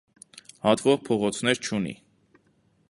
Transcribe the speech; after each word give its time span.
Հատվող 0.63 0.97
փողոցներ 1.11 1.63
չունի։ 1.69 1.95